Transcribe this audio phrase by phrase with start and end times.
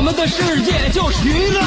[0.00, 1.60] 我们的世界就是娱乐，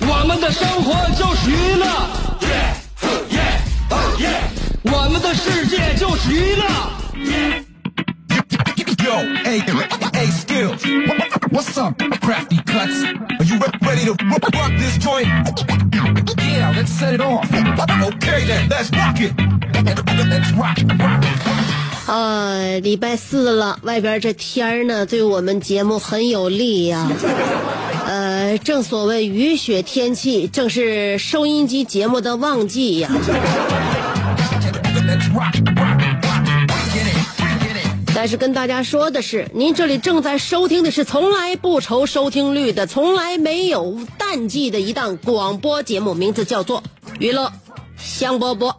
[0.00, 1.86] 我们的生活就是娱乐，
[4.82, 6.64] 我们的世界就是娱乐。
[9.00, 9.60] Yo, hey,
[10.12, 10.82] hey, skills.
[11.52, 13.04] What's up, crafty cuts?
[13.38, 15.28] Are you re- ready to rock rock this joint?
[16.42, 17.46] Yeah, let's set it off.
[17.48, 19.32] Okay then, let's rock it.
[20.28, 21.77] Let's rock, rock, rock.
[22.08, 27.06] 啊，礼拜四了，外边这天儿呢，对我们节目很有利呀、
[28.08, 33.10] 呃，正所谓雨雪天气，正是收音机节目的旺季呀。
[38.14, 46.80] 但是跟大家说的是，您这里正在收听的是从来不愁收听率的、从来没有淡季的一档广播节目，名字叫做
[47.20, 47.52] 《娱乐
[47.98, 48.72] 香饽饽》。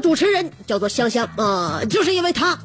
[0.00, 2.58] 主持人叫做香香啊、就是因为他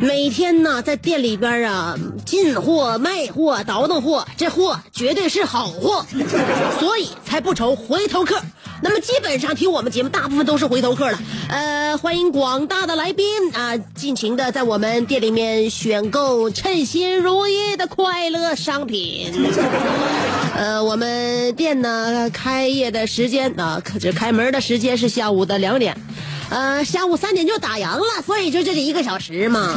[0.00, 6.04] 每天呢在店里边啊进货、卖货、倒腾货，这货绝对是好货，
[6.78, 8.40] 所以才不愁回头客。
[8.82, 11.18] 那么基本上听我们节目，大部分都是回头客了。
[11.48, 19.32] 呃，欢迎广大的来宾啊，尽情的在我们店里面选购称心如意的快乐商品。
[20.56, 25.96] 呃，我们店呢开业的时间啊，这开门的时间是下午的两点，
[26.48, 29.74] 呃，下午三点就打烊了，所以就这里一个小时嘛。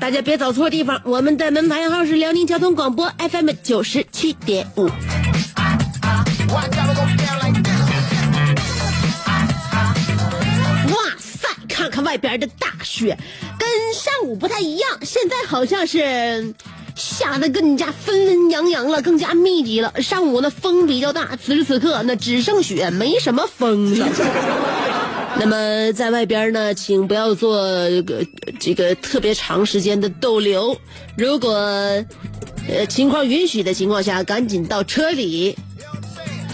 [0.00, 4.88] 大家别走错地方，我们的门牌号是辽宁交通广播 FM 九十七点五。
[12.02, 13.16] 外边的大雪，
[13.58, 16.54] 跟上午不太一样，现在好像是
[16.94, 20.02] 下的更加纷纷扬扬了，更加密集了。
[20.02, 24.08] 上午呢风比较大，此时此刻那只剩雪，没什么风了。
[25.40, 27.56] 那么在外边呢，请不要做
[27.88, 28.26] 这个
[28.58, 30.76] 这个特别长时间的逗留。
[31.16, 31.52] 如果
[32.68, 35.56] 呃情况允许的情况下，赶紧到车里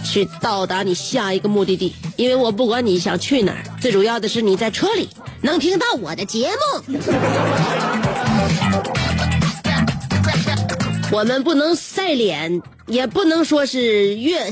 [0.05, 5.09] 去到达你下一个目的地，因为我不管你想去哪儿，最主要的是你在车里
[5.41, 6.99] 能听到我的节目。
[11.11, 14.51] 我们不能晒脸，也不能说是越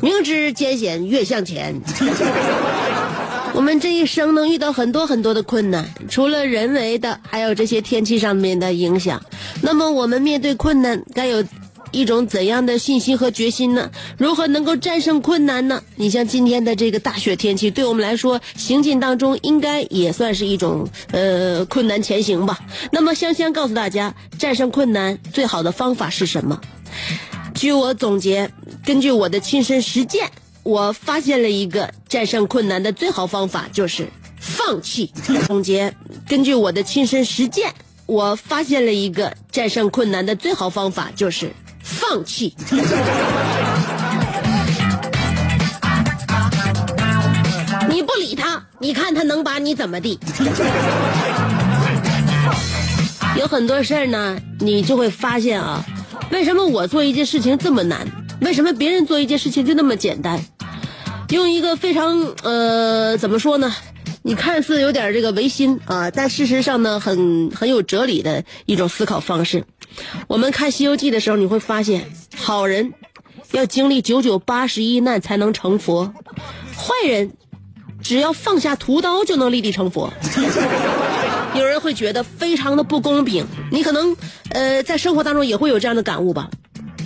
[0.00, 1.74] 明知艰险越向前。
[3.54, 9.20] 我们这一生能遇到很多很多的困难，除了人为的，还有这些天气上面的影响。
[9.62, 11.42] 那么我们面对困难，该有
[11.90, 13.90] 一种怎样的信心和决心呢？
[14.16, 15.82] 如何能够战胜困难呢？
[15.96, 22.58] 你像今天的这个大雪天气，对我们来说，行进当中应该也算是一种呃困难前行吧。
[22.92, 26.60] 那么香香告诉大家，战胜困难最好的方法是什么？
[27.54, 28.50] 据我总结，
[28.84, 30.30] 根据我的亲身实践，
[30.62, 35.10] 我发现了一个战胜困难的最好方法，就是放弃。
[35.46, 35.94] 总结，
[36.28, 37.72] 根据我的亲身实践，
[38.06, 41.50] 我发现了一个战胜困难的最好方法，就是
[41.88, 42.54] 放弃。
[47.88, 50.18] 你不理他，你看他能把你怎么地？
[53.36, 55.82] 有很多事儿呢，你就会发现啊，
[56.30, 58.06] 为什么我做一件事情这么难？
[58.42, 60.38] 为什么别人做一件事情就那么简单？
[61.30, 63.74] 用一个非常呃，怎么说呢？
[64.22, 69.64] 你看似有点这个违心啊，但事实上呢，很很有哲理的一种思考方式。
[70.26, 72.92] 我们看《西游记》的时候，你会发现，好人
[73.52, 76.12] 要经历九九八十一难才能成佛，
[76.76, 77.32] 坏人
[78.02, 80.12] 只要放下屠刀就能立地成佛。
[81.54, 84.16] 有人会觉得非常的不公平，你可能
[84.50, 86.48] 呃在生活当中也会有这样的感悟吧。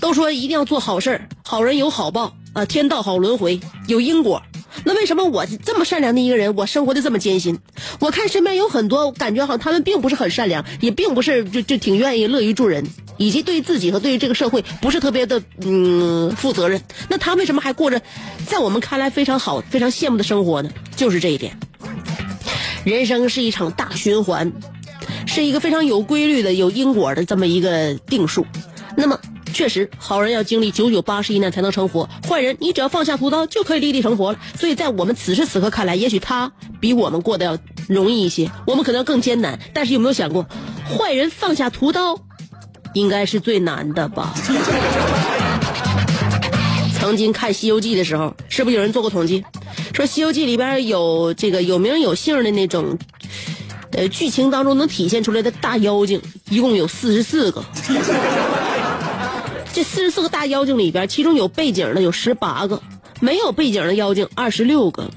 [0.01, 4.43] 都说一定要做好事儿，好人有好报啊，天道好轮回，有因果。
[4.85, 7.59] 那为什么我这么善良的一个人，我生活的这么艰辛？
[8.01, 12.87] 我看身边有很多，感觉好像他们并不是很善良，也并不是就就挺愿意乐于助人，
[13.17, 16.81] 以及对自己和对于这个社会不是特别的嗯负责任。
[17.09, 18.01] 那他为什么还过着
[18.47, 20.71] 在我们看来非常好、非常羡慕的生活呢？
[20.97, 21.57] 就是这一点。
[22.85, 24.53] 人生是一场大循环，
[25.27, 28.45] 是一个非常有规律的、有因果的这么一个定数。
[28.97, 29.19] 那么，
[29.53, 34.39] 确实，好人要经历九九八十一难才能成佛，坏人你只要放下屠刀就可以立地成佛了。
[34.59, 36.51] 所以在我们此时此刻看来，也许他
[36.81, 37.59] 比我们过得要
[37.89, 39.59] 容易一些，我们可能更艰难。
[39.73, 40.47] 但是有没有想过，
[40.89, 42.19] 坏人放下屠刀，
[42.95, 44.35] 应该是最难的吧？
[46.99, 49.45] 曾经看《西游记》的时候，是不是有人做过统计，
[49.93, 52.97] 说《西游记》里边有这个有名有姓的那种，
[53.91, 57.63] 呃，剧情当中能体现出来的大妖精，一共有四十四个。
[59.73, 62.83] 这四十四个大妖精里边，其中有背景的有十八个，
[63.21, 65.11] 没有背景的妖精二十六个。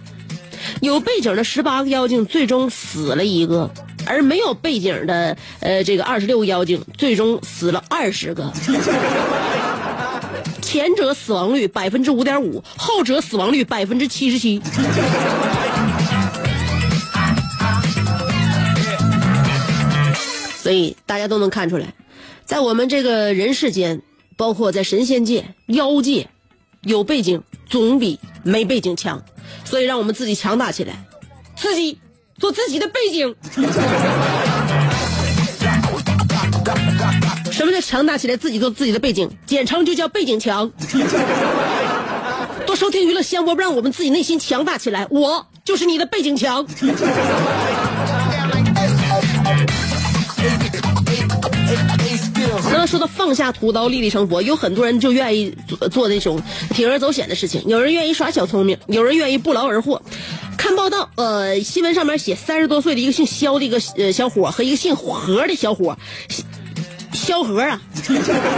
[0.81, 3.69] 有背景的十八个妖精最终死了一个，
[4.05, 8.51] 而没有背景的呃这个二十六个妖精最终死了二十个。
[10.61, 14.61] 前者死亡率百分之五点五，后者死亡率百分之七十七。
[20.57, 21.93] 所以大家都能看出来，
[22.45, 24.01] 在我们这个人世间，
[24.35, 26.29] 包括在神仙界、妖界，
[26.81, 29.23] 有背景总比没背景强。
[29.63, 31.05] 所以让我们自己强大起来，
[31.55, 31.99] 自己
[32.37, 33.35] 做自己的背景。
[37.51, 38.35] 什么叫强大起来？
[38.35, 40.69] 自己做自己的背景，简称就叫背景强。
[42.65, 45.07] 多收听娱乐香饽，让我们自己内心强大起来。
[45.09, 46.65] 我就是你的背景墙。
[52.85, 56.41] 说到放下屠刀立地成佛，有很多人就愿意做做那种
[56.71, 60.01] 铤而走险的事情，有人愿意耍小聪明，有人愿意不劳而获。
[60.57, 65.97] 看报道，呃，新闻上面写三十多岁的一个姓肖的一个呃小伙和一个姓何的小伙，
[67.13, 67.81] 肖何啊，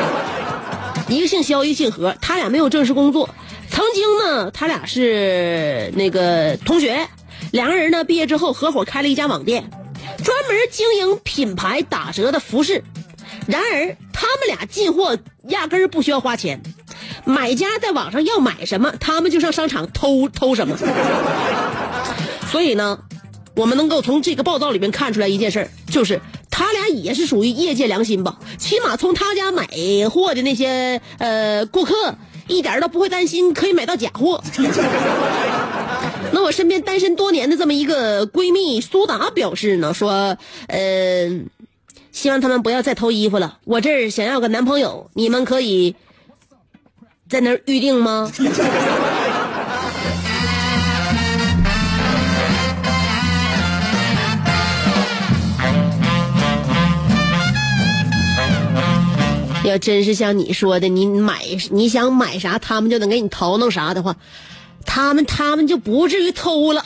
[1.09, 3.29] 一个姓肖，一个姓何，他俩没有正式工作，
[3.69, 7.07] 曾经呢，他俩是那个同学，
[7.51, 9.69] 两个人呢毕业之后合伙开了一家网店，
[10.23, 12.83] 专门经营品牌打折的服饰。
[13.47, 15.17] 然而，他们俩进货
[15.47, 16.61] 压根儿不需要花钱，
[17.23, 20.77] 买家在网上要买什么，他们就上商场偷偷什么。
[22.51, 22.99] 所以呢，
[23.55, 26.19] 我们能够从这个报道里面看出来一件事儿，就是
[26.51, 28.37] 他俩也是属于业界良心吧。
[28.57, 29.65] 起码从他家买
[30.11, 32.15] 货的那些呃顾客，
[32.47, 34.43] 一点都不会担心可以买到假货。
[36.33, 41.29] 那我身边单身多年的这么一个闺蜜苏达表示呢，说，呃。
[42.17, 43.59] 希望他们不要再偷衣服了。
[43.63, 45.95] 我这儿想要个男朋友，你们可以
[47.29, 48.31] 在那儿预定吗？
[59.63, 64.15] 要真是像你说的，你买你想买啥，他们就能给你淘弄啥的话，
[64.87, 66.83] 他们他们就不至于偷了。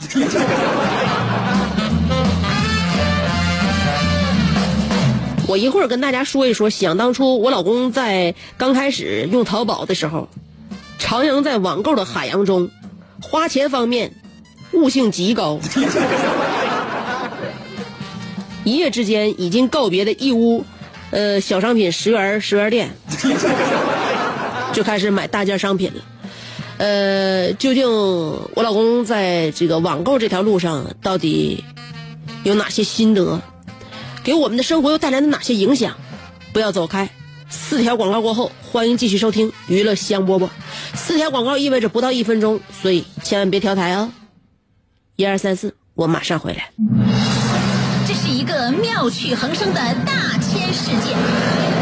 [5.48, 10.28] 我一会儿跟大家说一说，想当初我老公在刚开始用淘宝的时候，
[10.98, 12.70] 徜徉在网购的海洋中，
[13.20, 14.14] 花钱方面
[14.72, 15.58] 悟性极高，
[18.64, 20.64] 一夜之间已经告别的义乌，
[21.10, 22.90] 呃小商品十元十元店，
[24.72, 26.02] 就开始买大件商品了。
[26.78, 31.62] 呃，究竟我老公在这个网购这条路上到底
[32.44, 33.40] 有哪些心得？
[34.24, 35.96] 给我们的生活又带来了哪些影响？
[36.52, 37.10] 不要走开，
[37.48, 40.48] 四条广告过后，欢迎继续收听娱乐香饽饽。
[40.94, 44.10] 四条广告意味着不到一分钟，所以千万别调台哦！
[45.16, 46.70] 一二三四，我马上回来。
[48.06, 51.81] 这是一个妙趣横生的大千世界。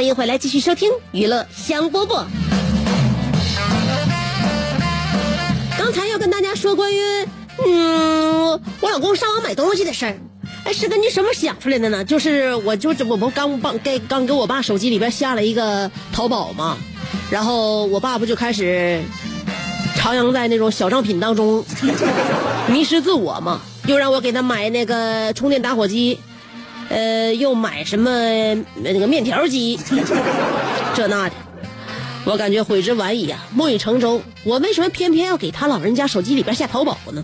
[0.00, 2.24] 欢迎回来，继续收听娱乐香饽饽。
[5.76, 6.98] 刚才要跟大家说关于
[7.66, 10.16] 嗯我老公上网买东西的事儿，
[10.64, 12.02] 哎，是根据什么想出来的呢？
[12.02, 16.78] 就是我就这我不刚帮给刚给我爸手机里边下了一个淘宝嘛，
[17.30, 19.02] 然后我爸不就开始
[19.98, 21.62] 徜徉在那种小商品当中
[22.68, 26.18] 迷失自我嘛，又让我给他买那个充电打火机。
[26.90, 28.10] 呃，又买什么
[28.82, 29.78] 那个面条机？
[30.94, 31.34] 这那的，
[32.24, 34.20] 我感觉悔之晚矣啊，木已成舟。
[34.42, 37.22] 我为什么偏偏要给他老人家手机里边下淘宝呢？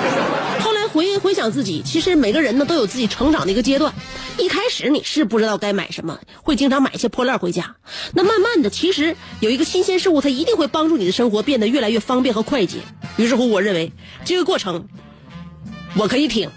[0.60, 3.92] 后来回回想自己，其实每个人呢都有自己成长的一个阶段。
[4.36, 7.76] 一开始你是不知道该买什么，会经常买一些破烂回家。
[8.12, 12.80] 那慢慢的，其实有一个新鲜事物，它一定会帮助你的生活变得越来越方便和快捷。
[13.16, 13.90] 于是乎，我认为
[14.26, 14.86] 这个过程
[15.96, 16.50] 我可以挺，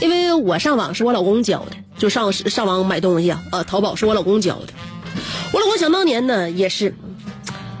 [0.00, 4.68] 因为我上网是我老公教的，就上上网买东西啊，呃，淘宝是我老公教的。
[5.52, 6.94] 我老公想当年呢也是，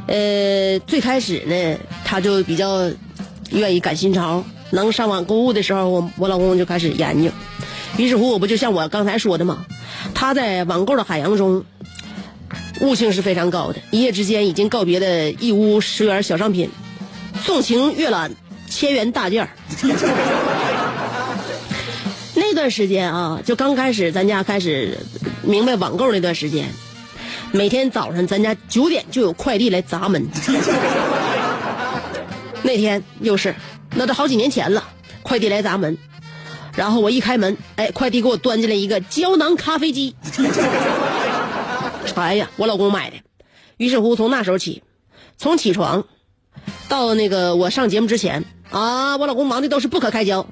[0.06, 2.90] 呃，最开始呢他就比较
[3.50, 7.30] 愿意赶新潮，能上网购物的时候，我我老公就开始研究。
[7.96, 9.64] 于是乎，我不就像我刚才说的吗？
[10.14, 11.64] 他在网购的海洋中，
[12.80, 16.70] 悟性是非常高的，一夜之间已经告别了义乌十元小商品，
[17.44, 18.32] 纵情阅览
[18.68, 19.50] 千元大件儿。
[22.58, 24.98] 段时间啊，就刚开始咱家开始
[25.42, 26.68] 明白网购那段时间，
[27.52, 30.28] 每天早上咱家九点就有快递来砸门。
[32.64, 33.54] 那天又是，
[33.94, 34.82] 那都好几年前了，
[35.22, 35.96] 快递来砸门，
[36.74, 40.16] 然后我一开门，哎，快递给我端进来一个胶囊咖啡机。
[42.16, 43.16] 哎呀，我老公买的。
[43.76, 44.82] 于是乎，从那时候起，
[45.36, 46.04] 从起床
[46.88, 50.44] 到那个我上节目之前啊，我老公忙的都是不可开交。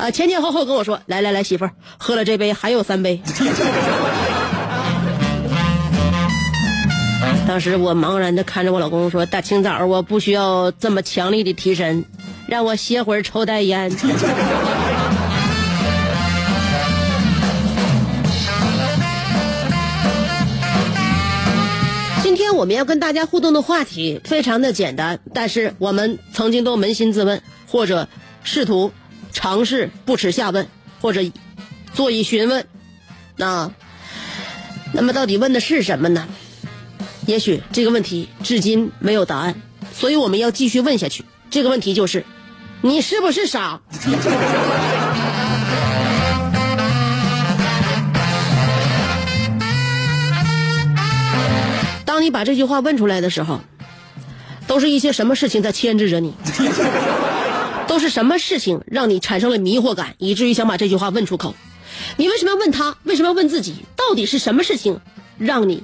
[0.00, 3.20] 啊，前前后后跟我说，来来来，媳妇儿，喝了这杯还有三杯。
[7.46, 12.02] 当时我茫然的看着我老公说：“大清早我不需要这么强力的提神，
[12.46, 13.90] 让我歇会儿抽袋烟。
[22.22, 28.08] ”今天我们要跟大家互动的话题非常的简单，但是我们曾经都扪心自问，或者
[28.44, 28.92] 试图
[29.32, 30.68] 尝试不耻下问，
[31.00, 31.20] 或者
[31.92, 32.66] 做以询问。
[33.36, 33.70] 那，
[34.92, 36.28] 那么到底问的是什么呢？
[37.26, 39.54] 也许这个问题至今没有答案，
[39.94, 41.24] 所以我们要继续问下去。
[41.48, 42.24] 这个问题就是：
[42.80, 43.80] 你是不是傻？
[52.04, 53.60] 当你把这句话问出来的时候，
[54.66, 56.34] 都是一些什么事情在牵制着你？
[57.90, 61.56] 都是什么事情让你产生了迷惑感，以至于想把这句话问出口？
[62.16, 62.96] 你为什么要问他？
[63.02, 63.74] 为什么要问自己？
[63.96, 65.00] 到底是什么事情
[65.38, 65.82] 让你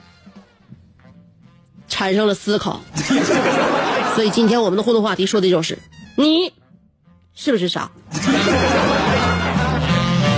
[1.89, 2.81] 产生了思考？
[4.15, 5.81] 所以今天我们的互动话题说的就是
[6.17, 6.53] 你
[7.35, 7.91] 是不是傻？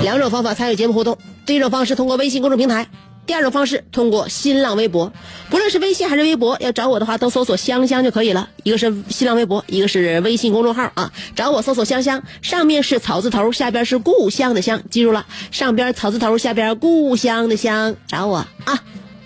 [0.03, 2.89] 两种方法参与节目互动，第一种方式通过微信公众平台。
[3.29, 5.13] 第二种方式，通过新浪微博，
[5.51, 8.49] 不论是微信还是微博，要找我的话都搜索“香香”就可以了。
[8.63, 11.13] 一个是新浪微博，一个是微信公众号啊。
[11.37, 18.83] 找我搜索“香香”，上面是草字头，下边是故乡的乡，记住了，上边草字头，下边故乡的乡，找我啊。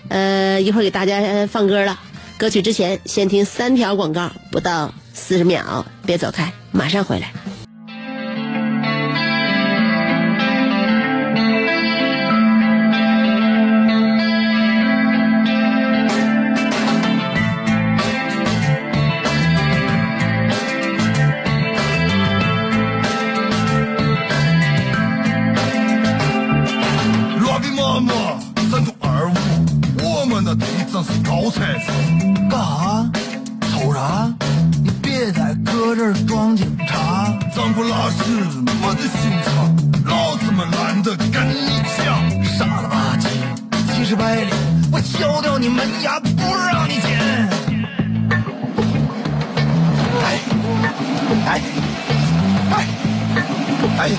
[0.09, 1.97] 呃，一会儿给大家放歌了，
[2.37, 7.31] 歌曲之前先听三条广告，不到四十秒，别走开，马上回来。
[45.63, 47.17] 你门牙不让你进。
[50.21, 50.39] 哎
[51.47, 51.61] 哎
[52.69, 52.85] 哎
[53.97, 54.11] 哎，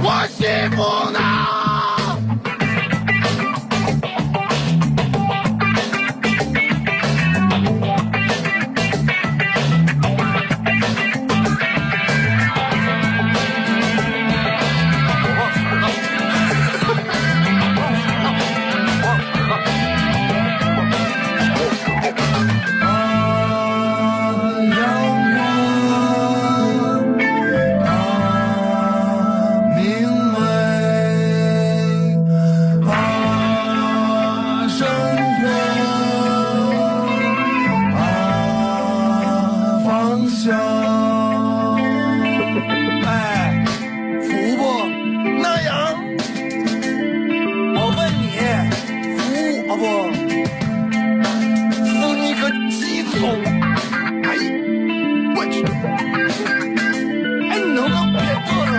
[0.00, 1.65] 我媳妇呢？
[53.16, 53.24] 哎，
[55.34, 55.64] 我去！
[57.48, 58.74] 哎，你能不能别嘚瑟？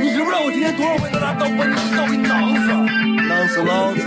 [0.00, 2.66] 你知不知道我今天多少回在那都把你都给囊死？
[3.26, 4.00] 囊死老子！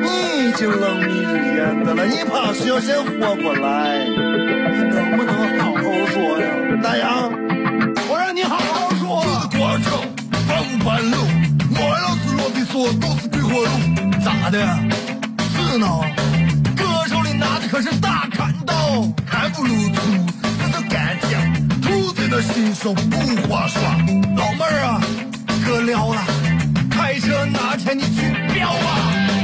[0.00, 3.98] 你已经冷眯着眼的了，你怕是要先活过来？
[4.06, 6.46] 你能不能好好说呀？
[6.82, 7.30] 大洋，
[8.08, 9.22] 我让你好好说。
[9.52, 9.86] 过程
[10.48, 11.16] 半无半路，
[11.76, 13.68] 我老是落地说都是鬼火路，
[14.24, 14.56] 咋的？
[15.52, 15.86] 是呢，
[17.38, 18.74] 拿的可是大砍刀，
[19.26, 20.00] 还不如出
[20.30, 23.16] 死的干净，兔子的新手不
[23.48, 23.98] 划算。
[24.36, 25.00] 老妹儿啊，
[25.66, 26.22] 哥撩了，
[26.90, 29.43] 开车拿钱你去飙啊！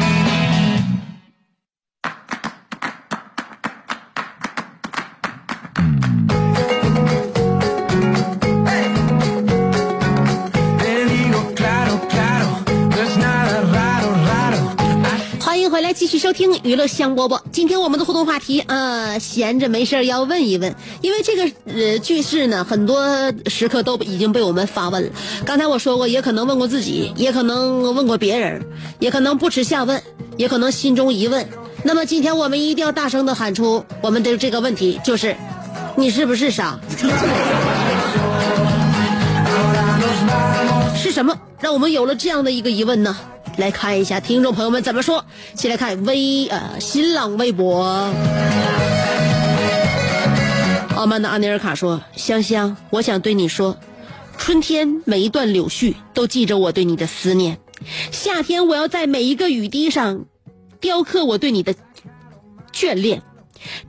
[16.01, 17.39] 继续收听娱乐香饽饽。
[17.51, 25.11] 今天我们的互动话题，呃，闲着没事儿要问一问，因为这个呃句式呢，很多时刻都已经被我们发问了。
[25.45, 28.65] 刚才我说过，也可能问过自己，也可能问过别人，
[28.97, 30.01] 也可能不耻下问，
[30.37, 31.47] 也可能心中疑问。
[31.83, 35.35] 那么今天我们一定要大声的喊出我们的这个问题，就是
[35.95, 36.79] 你是不是傻？
[40.97, 43.15] 是什么让我们有了这样的一个疑问呢？
[43.57, 45.25] 来看一下听众朋友们怎么说。
[45.55, 48.13] 先来看微呃新浪微博，
[50.95, 53.77] 傲慢的阿尼尔卡说：“香香，我想对你说，
[54.37, 57.59] 春天每一段柳絮都记着我对你的思念，
[58.11, 60.25] 夏天我要在每一个雨滴上
[60.79, 61.75] 雕刻我对你的
[62.73, 63.21] 眷恋，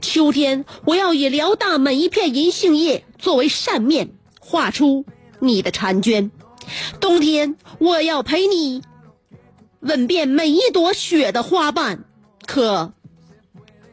[0.01, 5.05] 秋天我要以辽大每一片银杏叶作为扇面，画出
[5.39, 6.29] 你的婵娟。
[6.99, 8.81] 冬天我要陪你
[9.83, 11.99] 吻遍每一朵雪的花瓣。
[12.45, 12.91] 可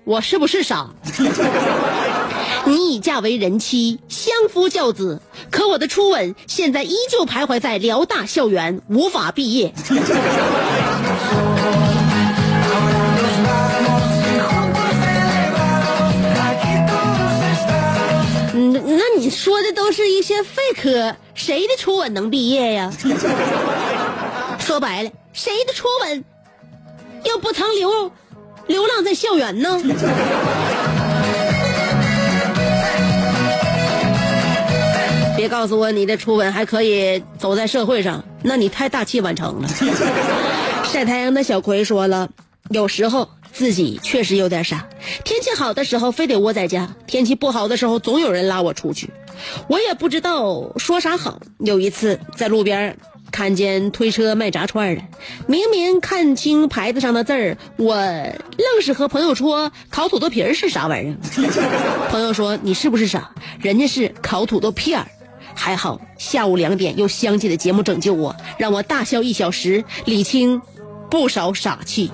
[0.05, 0.91] 我是不是傻？
[2.67, 9.73] 你已嫁为人妻，相夫教子，可我的初吻现在依旧徘徊在辽大校园，无法毕业。
[18.53, 22.93] 嗯，那你说的都是一些废科，谁的初吻能毕业呀？
[24.59, 25.11] 说白了，
[25.43, 26.23] 谁的初吻
[27.25, 28.13] 又不曾流
[28.67, 29.81] 流浪在校园呢？
[35.35, 39.69] 别告诉我你的初吻还可以走在社会上，那你太大器晚成了。
[40.93, 42.29] 晒太阳的小葵说了，
[42.69, 44.89] 有时候自己确实有点傻。
[45.25, 49.09] 天气好的时候非得窝在家，天气不好的时候总有人拉我出去，
[49.69, 51.41] 我也不知道说啥好。
[51.61, 52.99] 有一次在路边
[53.31, 55.03] 看见推车卖炸串的，
[55.47, 61.17] 明明看清牌子上的字儿，我愣是和朋友说烤土豆皮儿是啥玩意儿。
[62.11, 63.31] 朋友说你是不是傻？
[63.61, 65.07] 人家是烤土豆片儿。
[65.53, 70.63] 还好下午两点有相继的节目拯救我，让我大笑一小时，理清
[71.11, 72.11] 不少傻气。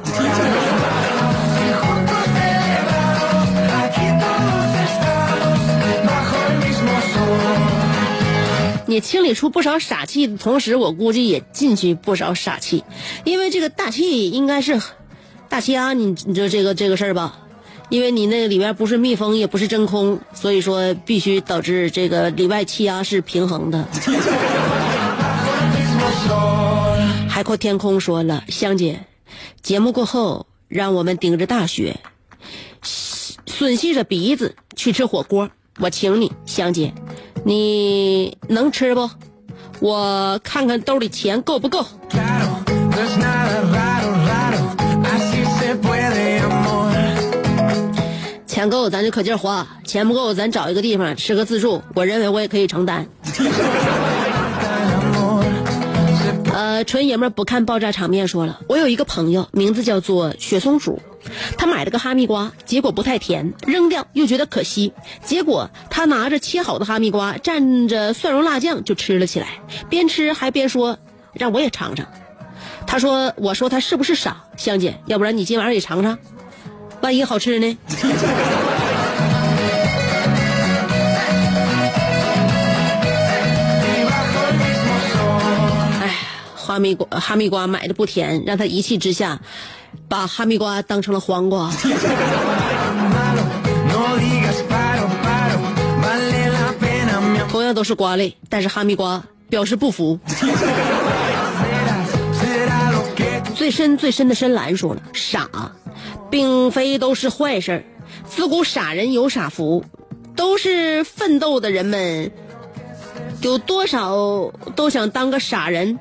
[8.97, 12.83] 你清理出不少傻气的同时，我估计也进去不少傻气，
[13.25, 14.81] 因为这个大气应该是
[15.51, 17.41] 大气压，你你知道这个这个事儿吧？
[17.91, 23.87] 因为你那里面不是密封，也不是真空，所以说必须导致这个里外气压是平衡的。
[27.29, 29.05] 海阔天空说了，香姐，
[29.61, 32.01] 节目过后让我们顶着大雪，
[32.83, 36.95] 吮吸着鼻子去吃火锅，我请你，香姐，
[37.47, 39.09] 你能吃不？
[39.79, 41.87] 我看看兜里钱够不够。
[48.49, 53.07] 钱够咱就可劲儿花，钱不够咱找一个地方吃个自助，我认为我也可以承担。
[56.85, 61.01] 纯爷们不看爆炸场面说了，我有一个朋友，名字叫做雪松鼠，
[61.57, 64.93] 他买了个哈密瓜，结果不太甜，扔掉又觉得可惜，
[65.25, 70.99] 结果他拿着切好的哈密瓜，蘸着蒜蓉辣酱就吃了起来，边吃还边说
[71.33, 72.07] 让我也尝尝。
[72.87, 74.45] 他说：“我说他是不是傻？
[74.57, 76.19] 香姐，要不然你今晚上也尝尝，
[77.01, 77.77] 万一好吃呢？”
[86.77, 89.41] 哈密瓜哈密瓜买的不甜，让他一气之下，
[90.09, 91.73] 把哈密瓜当成了黄瓜。
[97.49, 100.21] 同样都是瓜类，但是哈密瓜表示不服。
[103.55, 105.49] 最深最深的深蓝说了：“傻，
[106.31, 107.83] 并非都是坏事儿。
[108.29, 109.83] 自古傻人有傻福，
[110.37, 112.31] 都是奋斗的人们，
[113.41, 115.99] 有多少都想当个傻人。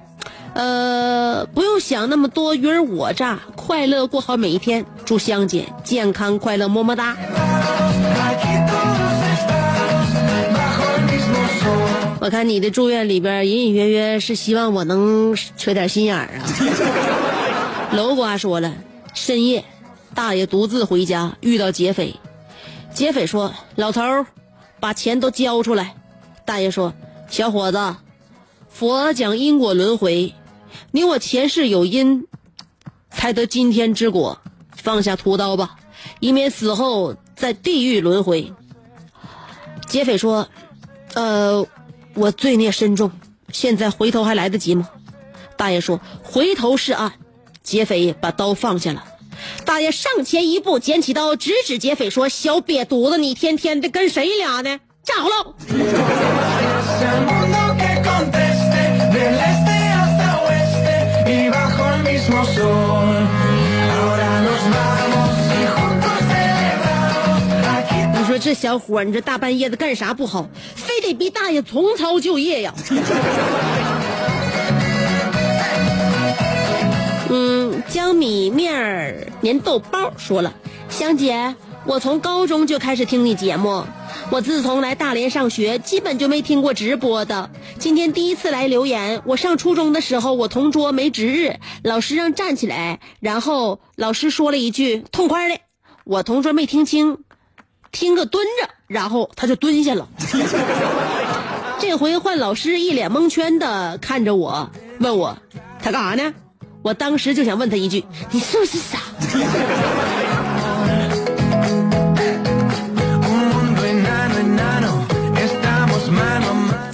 [0.56, 4.86] 呃，不用想那么多鱼儿我诈，快乐过好每一天。
[5.04, 7.15] 祝香姐健康快乐，么么哒。”
[12.22, 16.41] 我看你的祝愿里边隐隐约约是希望我能缺点心眼儿啊。
[17.91, 18.74] 楼瓜说了，
[19.13, 19.65] 深夜，
[20.15, 22.15] 大爷独自回家遇到劫匪，
[22.94, 24.02] 劫匪说：“老头，
[24.80, 25.96] 把钱都交出来。”
[26.46, 26.94] 大爷说
[27.30, 27.96] ：“小伙子，
[28.70, 30.34] 佛讲因果轮回，
[30.91, 32.27] 你我前世有因，
[33.09, 34.41] 才得今天之果。
[34.75, 35.77] 放下屠刀吧，
[36.19, 38.53] 以免死后在地狱轮回。”
[39.88, 40.47] 劫匪说
[41.15, 41.65] ：“呃。”
[42.15, 43.11] 我罪孽深重，
[43.51, 44.88] 现在回头还来得及吗？
[45.57, 47.11] 大爷说：“回头是岸。”
[47.61, 49.03] 劫匪把刀放下了，
[49.65, 54.79] 大爷上前一步，捡起刀，直指劫匪说：“小瘪犊子，你天天的跟谁俩呢？
[55.03, 55.53] 站好喽！”
[68.17, 70.47] 你说这小伙，你这大半夜的干啥不好？
[70.75, 72.73] 非得逼大爷重操旧业呀？
[77.29, 80.51] 嗯，江米面儿粘豆包说了，
[80.89, 83.83] 香姐，我从高中就开始听你节目，
[84.31, 87.49] 我自从来大连上学，基本就没听过直播的。
[87.77, 89.21] 今天第一次来留言。
[89.25, 95.59] 我上初中的时候，我同桌没值日，老师让站起来，然后老师说了一句“痛快的”，
[96.03, 97.19] 我同桌没听清，
[97.91, 100.09] 听个蹲着，然后他就蹲下了。
[101.79, 105.38] 这回换老师一脸蒙圈的看着我，问我
[105.81, 106.33] 他干啥呢？
[106.81, 108.97] 我当时就想问他一句：“你是不是傻？”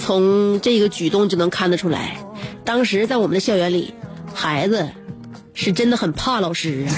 [0.04, 2.16] 从这个举动就能看得出来，
[2.64, 3.94] 当时在我们的校园里，
[4.34, 4.88] 孩子
[5.54, 6.84] 是真的很怕老师。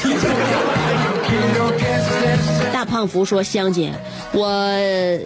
[2.73, 3.93] 大胖福说：“香姐，
[4.33, 4.49] 我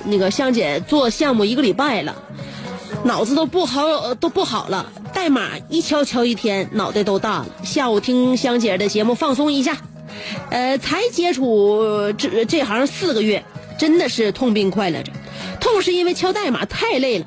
[0.04, 2.16] 那个香姐做项目一个礼拜了，
[3.04, 4.90] 脑子都不好，都不好了。
[5.14, 7.46] 代码一敲敲一天，脑袋都大了。
[7.62, 9.76] 下午听香姐的节目放松一下，
[10.50, 13.44] 呃，才接触这这行四个月，
[13.78, 15.12] 真的是痛并快乐着。
[15.60, 17.26] 痛是因为敲代码太累了，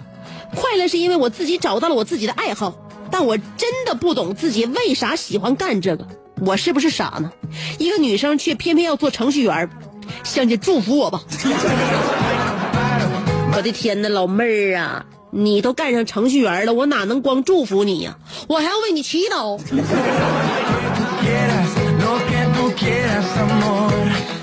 [0.56, 2.76] 快乐是因为我自己找到了我自己的爱好。
[3.10, 6.08] 但我真的不懂自己为啥喜欢干这个，
[6.46, 7.32] 我是不是傻呢？
[7.78, 9.70] 一个女生却偏偏要做程序员。
[10.24, 11.22] 向姐祝福我吧！
[13.56, 18.18] 我的天哪，老妹儿啊，你都干上程序员了，我哪能光祝福你呀？
[18.48, 19.60] 我还要为你祈祷。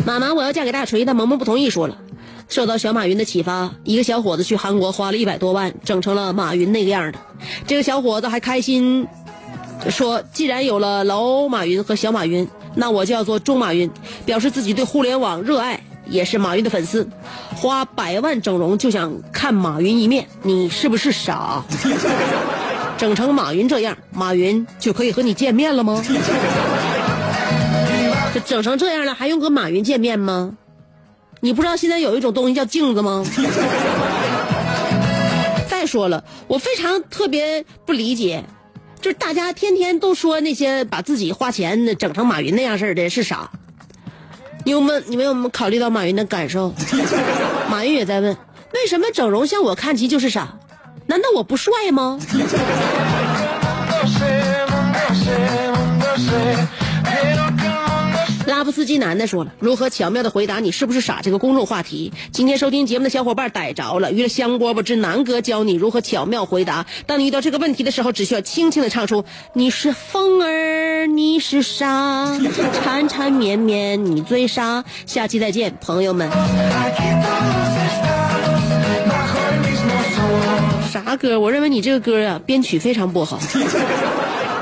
[0.04, 1.96] 妈妈，我要嫁给大锤，但萌萌不同意，说了，
[2.48, 7.18] 受到小马云的启发，一个小伙子去韩国花了一百多万，整成了马云那个样的。
[7.66, 9.06] 这个小伙子还开心
[9.90, 13.90] 说：“既然有了老马云和小马云，那我就要做中马云，
[14.24, 17.06] 表示自己对互联网热爱，也是马云的粉丝。
[17.54, 21.62] 花百万整容就想看马云一面，你是不是傻？
[22.96, 26.02] 整成马云这样，马云就可以和你见面了吗？
[28.32, 30.54] 这整成这样了，还用跟马云见面吗？
[31.40, 33.24] 你不知道现在有一种东西叫镜子吗？
[35.68, 38.44] 再说了，我非常特别不理解，
[39.00, 43.50] 就是大家天天都说那些把自己花钱整成马云那样式儿的是啥。
[44.64, 46.74] 你有没有你们有没有考虑到马云的感受？
[47.70, 48.36] 马云也在问，
[48.74, 50.58] 为什么整容像我看齐就是傻？
[51.06, 52.18] 难道我不帅吗？
[58.48, 62.14] 拉夫斯基男的说了，如何巧妙的回答你是不是傻这个公众话题。
[62.32, 66.86] 今天收听节目的小伙伴逮着了，娱乐香饽饽之南哥教你如何巧妙回答。
[67.04, 72.40] 当你遇到这个问题的时候，只需要轻轻的唱出“你是风儿，你是沙，
[72.72, 74.82] 缠缠绵绵你最傻”。
[75.04, 76.30] 下期再见，朋友们。
[80.90, 81.38] 啥歌？
[81.38, 83.38] 我认为你这个歌啊，编曲非常不好。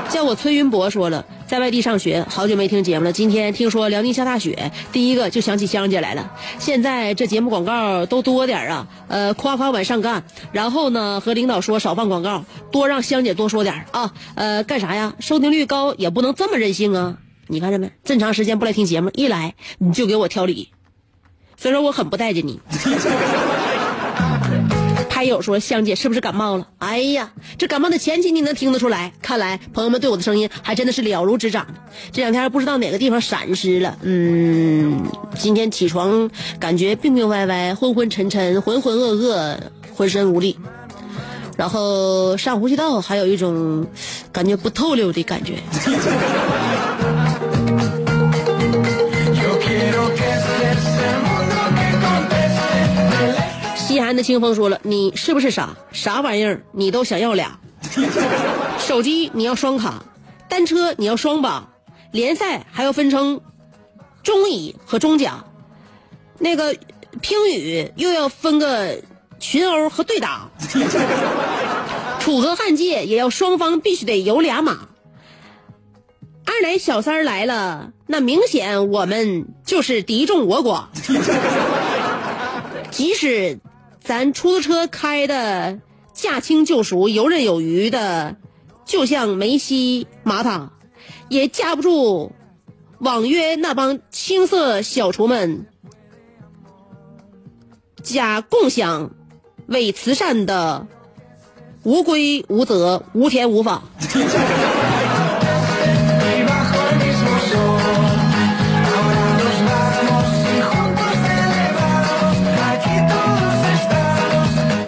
[0.09, 3.11] 叫我崔云博说了，在外地上学，好久没听节目了。
[3.11, 6.31] 今天听说辽宁下大雪，第一个就想起香姐来了。
[6.59, 10.23] 现在这节目广告都多点啊，呃，夸夸往上干。
[10.51, 14.13] 然后呢，和领导说少放广告，多让香姐多说点啊。
[14.35, 15.13] 呃，干啥呀？
[15.19, 17.17] 收听率高也不能这么任性啊！
[17.47, 17.91] 你看着没？
[18.03, 20.69] 这么长时间不来听节目，一来你就给我挑理。
[21.57, 22.59] 虽然我很不待见你。
[25.17, 26.67] 还有说香姐是不是感冒了？
[26.77, 29.13] 哎呀，这感冒的前期你能听得出来。
[29.19, 31.65] 看来朋友们对我的声音还真的是了如指掌。
[32.11, 35.01] 这两天不知道哪个地方闪失了，嗯，
[35.35, 39.57] 今天起床感觉病病歪歪、昏昏沉沉、浑浑噩噩、
[39.95, 40.59] 浑身无力，
[41.57, 43.87] 然后上呼吸道还有一种
[44.31, 45.55] 感觉不透溜的感觉。
[53.97, 55.75] 西安的清风说了：“你是不是傻？
[55.91, 57.59] 啥玩意儿你都想要俩？
[58.77, 60.03] 手机你要双卡，
[60.47, 61.67] 单车你要双把，
[62.11, 63.41] 联赛还要分成
[64.21, 65.43] 中乙和中甲，
[66.37, 66.77] 那个
[67.21, 69.01] 乒羽又要分个
[69.39, 70.47] 群殴和对打，
[72.21, 74.89] 楚河汉界也要双方必须得有俩马。
[76.45, 80.83] 二来小三儿来了，那明显我们就是敌众我寡。
[82.91, 83.59] 即使。”
[84.07, 85.81] 咱出租车开的
[86.13, 88.37] 驾轻就熟、游刃有余的，
[88.85, 90.71] 就像梅西、马塔，
[91.27, 92.31] 也架不住
[92.99, 95.65] 网约那帮青涩小厨们
[98.01, 99.11] 假共享、
[99.67, 100.87] 伪慈善的
[101.83, 103.83] 无规无则、无天无法。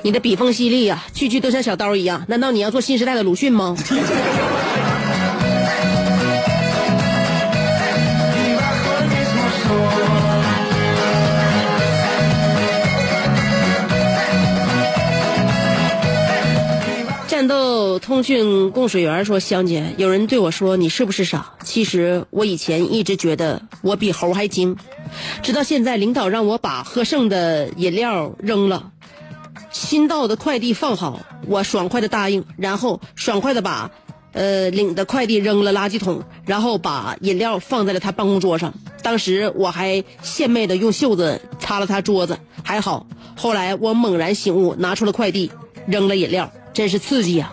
[0.09, 2.25] 你的笔锋犀利呀，句句都像小刀一样。
[2.27, 3.77] 难道你要做新时代的鲁迅吗？
[17.27, 21.53] 战斗通讯供水员说：“香姐，有人对我说你是不是傻？
[21.63, 24.75] 其实我以前一直觉得我比猴还精，
[25.43, 28.89] 直到现在领导让我把喝剩的饮料扔了。”
[29.71, 33.91] 新到的快递放好，我爽快的答应，然后爽快的把，
[34.33, 38.73] 呃，领的快递扔了垃圾桶，然后把饮料放在了他办公桌上。
[39.01, 43.05] 当时我还献媚的用袖子擦了他桌子，还好。
[43.35, 45.51] 后来我猛然醒悟，拿出了快递，
[45.85, 47.51] 扔了饮料，真是刺激呀！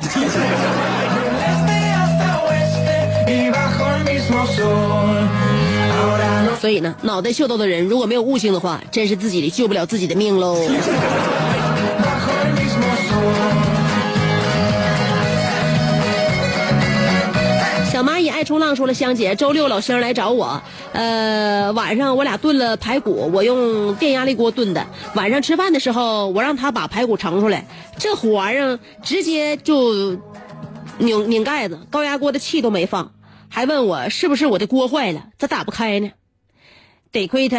[6.59, 10.57] 所以呢，脑袋秀逗的人如果没有悟性的话，真是自己救不了自己的命喽。
[17.91, 20.63] 小蚂蚁爱冲浪说了：“香姐，周六老乡来找我，
[20.93, 24.87] 呃，晚上我俩炖了排骨，我用电压力锅炖的。
[25.15, 27.65] 晚上吃饭的时候，我让他把排骨盛出来，
[27.99, 30.13] 这火玩意儿直接就
[30.99, 33.15] 拧拧盖子，高压锅的气都没放，
[33.49, 36.11] 还问我是不是我的锅坏了，咋打不开呢？
[37.13, 37.59] 得亏他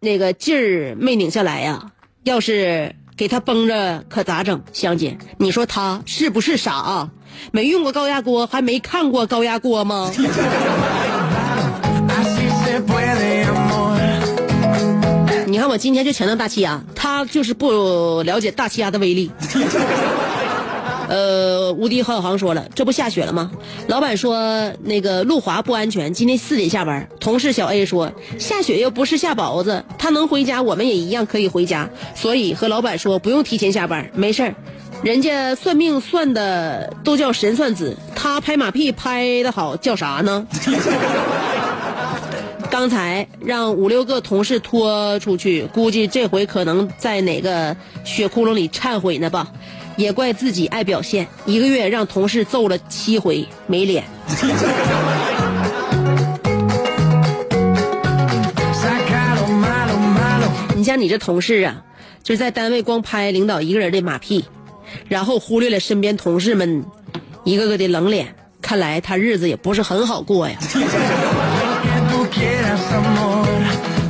[0.00, 1.92] 那个劲儿没拧下来呀，
[2.24, 4.62] 要是给他绷着，可咋整？
[4.72, 7.10] 香姐，你说他是不是傻啊？”
[7.52, 10.10] 没用过高压锅，还没看过高压锅吗？
[15.46, 19.30] 你看看我今天就强调大气压，他就是不了解大气压的威力。
[21.08, 23.50] 呃，无敌郝小航说了，这不下雪了吗？
[23.88, 27.08] 老板说那个路滑不安全，今天四点下班。
[27.20, 31.88] 同事小 A 说，下雪又不是下雹子，他能回家，我们也一样可以回家。
[32.14, 34.54] 所以和老板说不用提前下班，没事儿。
[35.02, 40.46] 人家算命算的都叫神算子，他拍马屁拍的好叫啥呢？
[42.68, 49.48] 刚才让五六个同事拖出去，估计这回可能在哪个雪窟窿里忏悔呢吧？
[49.96, 54.04] 也怪自己爱表现，一个月让同事揍了七回，没脸。
[60.74, 61.82] 你像你这同事啊，
[62.22, 64.44] 就是在单位光拍领导一个人的马屁，
[65.08, 66.84] 然后忽略了身边同事们
[67.44, 70.56] 一个个的冷脸，看来他日子也不是很好过呀。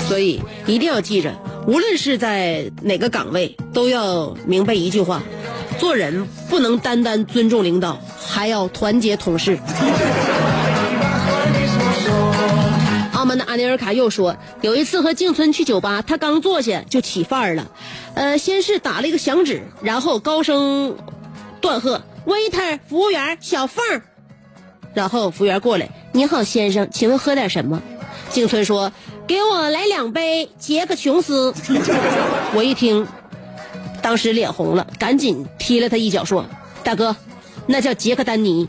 [0.09, 1.33] 所以一定要记着，
[1.67, 5.23] 无论是在哪个岗位，都要明白一句话：
[5.79, 9.59] 做人不能单单尊重领导，还要团结同事。
[13.13, 17.67] 澳门的阿尼尔卡又说，有一次和静村去酒吧，他刚坐下就起范儿了，
[18.15, 20.97] 呃，先是打了一个响指，然后高声
[21.61, 24.03] 断喝：“waiter，服务员，小凤儿。”
[24.95, 27.83] 然后服务员过来：“你好，先生，请问喝点什么？”
[28.31, 28.93] 静村说
[29.27, 31.55] ：“给我来两杯杰克琼斯。”
[32.55, 33.07] 我一听，
[34.07, 36.47] 当时脸红了，赶紧踢了他一脚，说
[36.85, 37.17] ：“大哥，
[37.67, 38.69] 那叫杰克丹尼。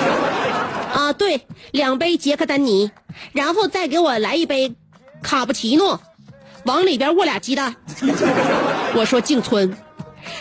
[0.90, 2.90] ”啊，对，两杯杰克丹尼，
[3.32, 4.74] 然后再给我来一杯
[5.22, 6.00] 卡布奇诺，
[6.64, 7.76] 往里边握俩鸡蛋。
[8.96, 9.76] 我说静村，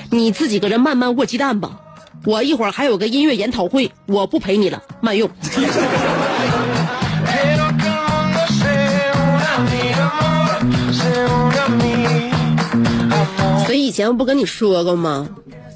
[0.09, 1.77] 你自己搁这慢慢握鸡蛋吧，
[2.23, 5.29] 我一会儿还有个音乐研讨会，我不陪你了，慢用。
[13.89, 15.27] 以前我不跟你说过吗？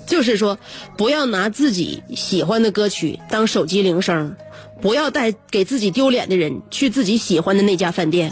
[0.06, 0.56] 就是说，
[0.96, 4.36] 不要拿自己喜欢的歌曲当手机铃声，
[4.80, 8.32] 不要带给自己丢脸的人去自己喜欢的那家饭店。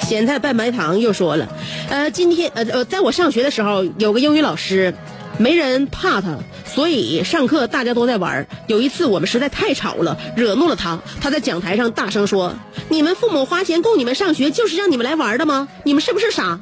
[0.00, 1.46] 咸菜拌白糖又说了，
[1.90, 4.94] 呃，今天呃呃，在我上学的时候，有个英语老师，
[5.36, 6.38] 没人怕他，
[6.74, 8.46] 所以上课大家都在玩。
[8.66, 12.54] 有一次我们实在太吵了，惹怒了他，他在讲台上大声说
[12.88, 15.68] ：“你们父母花钱供你们上学，就是让你们来玩的吗？
[15.84, 16.58] 你们是不是傻？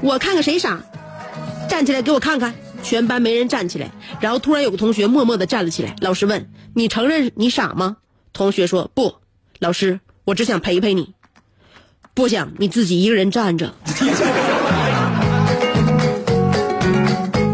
[0.00, 0.80] 我看看谁傻。”
[1.68, 2.54] 站起来给我看看！
[2.82, 3.90] 全班没人站起来，
[4.20, 5.96] 然后突然有个同学默默的站了起来。
[6.00, 7.96] 老师问：“你承认你傻吗？”
[8.32, 9.16] 同学说：“不，
[9.58, 11.14] 老师，我只想陪陪你，
[12.14, 13.74] 不想你自己一个人站着。”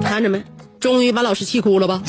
[0.04, 0.44] 看着没？
[0.84, 2.02] 终于把老师气哭了吧？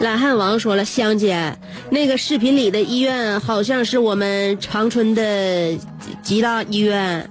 [0.00, 1.56] 懒汉王说了，香姐，
[1.88, 5.74] 那个视频里的医院好像是我们长春的
[6.32, 7.28] 吉大医院，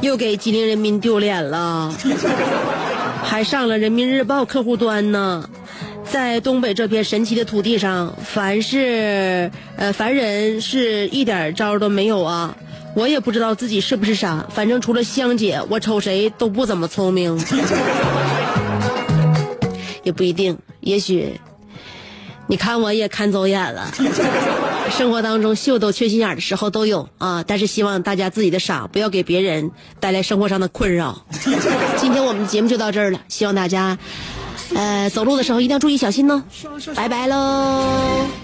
[0.00, 1.94] 又给吉林人民丢脸了，
[3.22, 5.48] 还上了人民日报客户端呢。
[6.10, 12.56] 在东北这片神奇的土地上，凡是呃凡人是一点招都没有啊！
[12.96, 17.40] 我也不知道自己是不是傻，反正除了香姐，我瞅谁都不怎么聪明。
[20.02, 21.40] 也不一定，也许
[22.48, 23.88] 你看我也看走眼了。
[24.96, 31.26] 生活当中秀逗缺心眼的时候都有啊，但是希望大家自己的傻不要给别人带来生活上的困扰。
[31.98, 33.98] 今天我们的节目就到这儿了，希望大家
[34.74, 36.42] 呃走路的时候一定要注意小心哦。
[36.94, 38.42] 拜拜喽。